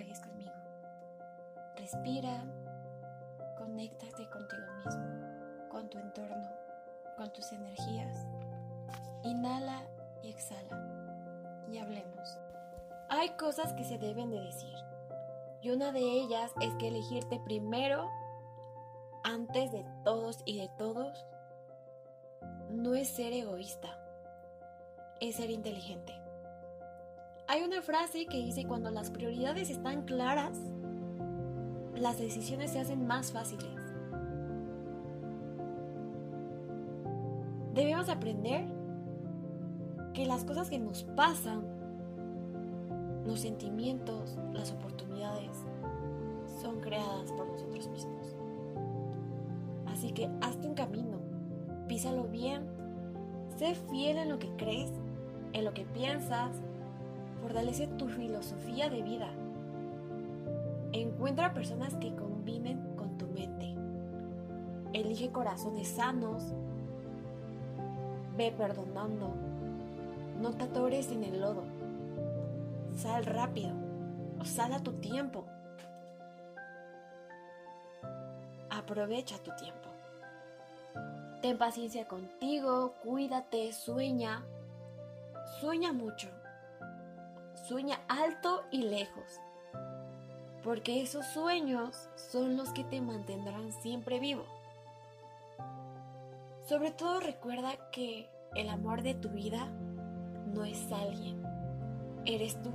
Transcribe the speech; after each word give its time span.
trabajes 0.00 0.20
conmigo. 0.20 0.52
Respira, 1.76 2.42
conéctate 3.58 4.28
contigo 4.30 4.66
mismo, 4.84 5.68
con 5.68 5.88
tu 5.88 5.98
entorno, 5.98 6.48
con 7.16 7.30
tus 7.32 7.52
energías. 7.52 8.26
Inhala 9.22 9.82
y 10.22 10.30
exhala. 10.30 11.66
Y 11.70 11.78
hablemos. 11.78 12.38
Hay 13.08 13.30
cosas 13.30 13.72
que 13.74 13.84
se 13.84 13.98
deben 13.98 14.30
de 14.30 14.40
decir. 14.40 14.74
Y 15.62 15.70
una 15.70 15.92
de 15.92 16.00
ellas 16.00 16.52
es 16.60 16.74
que 16.76 16.88
elegirte 16.88 17.38
primero, 17.40 18.08
antes 19.22 19.70
de 19.72 19.84
todos 20.04 20.38
y 20.46 20.58
de 20.58 20.68
todos, 20.78 21.26
no 22.70 22.94
es 22.94 23.08
ser 23.08 23.32
egoísta, 23.32 23.98
es 25.20 25.36
ser 25.36 25.50
inteligente. 25.50 26.14
Hay 27.50 27.62
una 27.62 27.82
frase 27.82 28.26
que 28.26 28.36
dice 28.36 28.64
cuando 28.64 28.92
las 28.92 29.10
prioridades 29.10 29.70
están 29.70 30.02
claras, 30.02 30.56
las 31.96 32.16
decisiones 32.16 32.70
se 32.70 32.78
hacen 32.78 33.08
más 33.08 33.32
fáciles. 33.32 33.74
Debemos 37.74 38.08
aprender 38.08 38.66
que 40.14 40.26
las 40.26 40.44
cosas 40.44 40.70
que 40.70 40.78
nos 40.78 41.02
pasan, 41.02 41.64
los 43.26 43.40
sentimientos, 43.40 44.38
las 44.52 44.70
oportunidades, 44.70 45.64
son 46.62 46.78
creadas 46.78 47.32
por 47.32 47.48
nosotros 47.48 47.88
mismos. 47.88 48.36
Así 49.86 50.12
que 50.12 50.30
hazte 50.40 50.68
un 50.68 50.74
camino, 50.74 51.18
písalo 51.88 52.28
bien, 52.28 52.68
sé 53.56 53.74
fiel 53.74 54.18
en 54.18 54.28
lo 54.28 54.38
que 54.38 54.54
crees, 54.54 54.92
en 55.52 55.64
lo 55.64 55.74
que 55.74 55.84
piensas, 55.84 56.52
fortalece 57.40 57.86
tu 57.86 58.08
filosofía 58.08 58.88
de 58.90 59.02
vida. 59.02 59.28
Encuentra 60.92 61.54
personas 61.54 61.94
que 61.96 62.14
combinen 62.14 62.96
con 62.96 63.16
tu 63.16 63.26
mente. 63.26 63.74
Elige 64.92 65.30
corazones 65.30 65.88
sanos. 65.88 66.52
Ve 68.36 68.52
perdonando. 68.56 69.34
No 70.40 70.52
te 70.52 70.64
atores 70.64 71.10
en 71.12 71.24
el 71.24 71.40
lodo. 71.40 71.62
Sal 72.96 73.24
rápido 73.24 73.70
o 74.40 74.44
sal 74.44 74.72
a 74.72 74.80
tu 74.80 74.92
tiempo. 74.94 75.44
Aprovecha 78.70 79.38
tu 79.38 79.52
tiempo. 79.56 79.88
Ten 81.40 81.56
paciencia 81.56 82.06
contigo, 82.06 82.94
cuídate, 83.02 83.72
sueña. 83.72 84.42
Sueña 85.60 85.92
mucho. 85.92 86.28
Sueña 87.70 88.00
alto 88.08 88.64
y 88.72 88.82
lejos. 88.82 89.40
Porque 90.64 91.02
esos 91.02 91.24
sueños 91.26 92.10
son 92.16 92.56
los 92.56 92.70
que 92.70 92.82
te 92.82 93.00
mantendrán 93.00 93.70
siempre 93.70 94.18
vivo. 94.18 94.42
Sobre 96.66 96.90
todo 96.90 97.20
recuerda 97.20 97.70
que 97.92 98.28
el 98.56 98.70
amor 98.70 99.02
de 99.02 99.14
tu 99.14 99.28
vida 99.28 99.68
no 100.52 100.64
es 100.64 100.90
alguien, 100.90 101.40
eres 102.24 102.60
tú. 102.60 102.72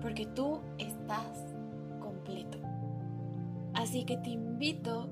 Porque 0.00 0.24
tú 0.24 0.62
estás 0.78 1.44
completo. 2.00 2.56
Así 3.74 4.06
que 4.06 4.16
te 4.16 4.30
invito 4.30 5.10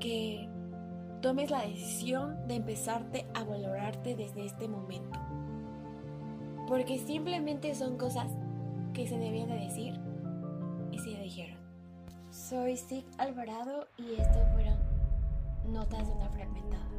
que 0.00 0.48
tomes 1.22 1.52
la 1.52 1.60
decisión 1.60 2.48
de 2.48 2.56
empezarte 2.56 3.28
a 3.32 3.44
valorarte 3.44 4.16
desde 4.16 4.44
este 4.44 4.66
momento. 4.66 5.20
Porque 6.66 6.98
simplemente 6.98 7.74
son 7.74 7.98
cosas 7.98 8.32
que 8.92 9.06
se 9.06 9.18
debían 9.18 9.48
de 9.48 9.56
decir 9.56 10.00
y 10.90 10.98
se 10.98 11.10
dijeron. 11.20 11.58
Soy 12.30 12.76
Sig 12.76 13.04
Alvarado 13.18 13.88
y 13.96 14.20
esto 14.20 14.38
fueron 14.54 14.78
Notas 15.66 16.06
de 16.06 16.14
una 16.14 16.28
Fragmentada. 16.30 16.90